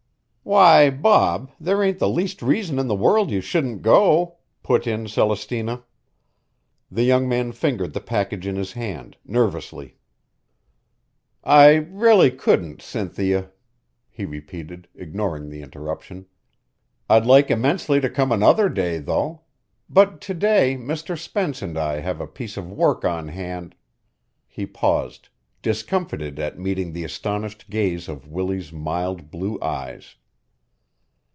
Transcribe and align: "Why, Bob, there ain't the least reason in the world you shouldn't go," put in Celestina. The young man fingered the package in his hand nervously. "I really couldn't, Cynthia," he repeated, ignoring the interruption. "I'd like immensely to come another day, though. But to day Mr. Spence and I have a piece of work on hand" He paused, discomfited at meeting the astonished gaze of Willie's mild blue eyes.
"Why, 0.43 0.89
Bob, 0.89 1.51
there 1.61 1.81
ain't 1.81 1.99
the 1.99 2.09
least 2.09 2.41
reason 2.41 2.77
in 2.77 2.87
the 2.89 2.95
world 2.95 3.29
you 3.31 3.39
shouldn't 3.39 3.83
go," 3.83 4.39
put 4.63 4.85
in 4.85 5.05
Celestina. 5.07 5.83
The 6.89 7.03
young 7.03 7.29
man 7.29 7.53
fingered 7.53 7.93
the 7.93 8.01
package 8.01 8.45
in 8.47 8.55
his 8.57 8.73
hand 8.73 9.15
nervously. 9.23 9.95
"I 11.43 11.75
really 11.75 12.31
couldn't, 12.31 12.81
Cynthia," 12.81 13.51
he 14.09 14.25
repeated, 14.25 14.89
ignoring 14.95 15.47
the 15.49 15.61
interruption. 15.61 16.25
"I'd 17.07 17.25
like 17.27 17.49
immensely 17.49 18.01
to 18.01 18.09
come 18.09 18.31
another 18.31 18.67
day, 18.67 18.97
though. 18.97 19.43
But 19.89 20.19
to 20.21 20.33
day 20.33 20.75
Mr. 20.77 21.17
Spence 21.17 21.61
and 21.61 21.77
I 21.77 21.99
have 22.01 22.19
a 22.19 22.27
piece 22.27 22.57
of 22.57 22.69
work 22.69 23.05
on 23.05 23.29
hand" 23.29 23.73
He 24.47 24.65
paused, 24.65 25.29
discomfited 25.61 26.39
at 26.39 26.59
meeting 26.59 26.91
the 26.91 27.05
astonished 27.05 27.69
gaze 27.69 28.09
of 28.09 28.27
Willie's 28.27 28.73
mild 28.73 29.29
blue 29.31 29.57
eyes. 29.61 30.15